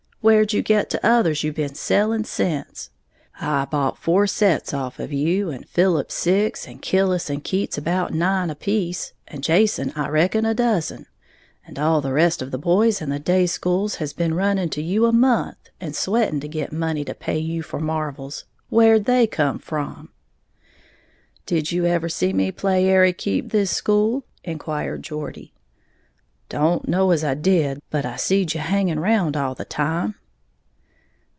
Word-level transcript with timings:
Where'd 0.23 0.53
you 0.53 0.61
get 0.61 0.91
t'others 0.91 1.43
you 1.43 1.51
been 1.51 1.73
selling 1.73 2.25
sence? 2.25 2.91
I 3.39 3.65
bought 3.65 3.97
four 3.97 4.27
sets 4.27 4.71
off 4.71 4.99
of 4.99 5.11
you, 5.11 5.49
and 5.49 5.67
Philip 5.67 6.11
six, 6.11 6.67
and 6.67 6.79
Killis 6.79 7.27
and 7.27 7.43
Keats 7.43 7.75
about 7.75 8.13
nine 8.13 8.51
apiece, 8.51 9.13
and 9.27 9.43
Jason 9.43 9.91
I 9.95 10.09
reckon 10.09 10.45
a 10.45 10.53
dozen, 10.53 11.07
and 11.65 11.79
all 11.79 12.01
the 12.01 12.13
rest 12.13 12.43
of 12.43 12.51
the 12.51 12.59
boys 12.59 13.01
and 13.01 13.11
the 13.11 13.17
day 13.17 13.47
schools 13.47 13.95
has 13.95 14.13
been 14.13 14.35
running 14.35 14.69
to 14.69 14.81
you 14.83 15.07
a 15.07 15.11
month, 15.11 15.57
and 15.79 15.95
sweating 15.95 16.39
to 16.41 16.47
get 16.47 16.71
money 16.71 17.03
to 17.05 17.15
pay 17.15 17.39
you 17.39 17.63
for 17.63 17.79
marvles. 17.79 18.45
Where'd 18.69 19.05
they 19.05 19.25
come 19.25 19.57
from?" 19.57 20.09
"Did 21.47 21.71
you 21.71 21.87
ever 21.87 22.09
see 22.09 22.31
me 22.31 22.51
play 22.51 22.87
ary 22.87 23.11
keep 23.11 23.49
this 23.49 23.71
school?" 23.71 24.25
inquired 24.43 25.01
Geordie. 25.01 25.55
"Don't 26.47 26.85
know 26.85 27.11
as 27.11 27.23
I 27.23 27.33
did; 27.33 27.81
but 27.89 28.05
I 28.05 28.17
seed 28.17 28.53
you 28.55 28.59
hangin' 28.59 28.99
round 28.99 29.37
all 29.37 29.55
the 29.55 29.63
time." 29.63 30.15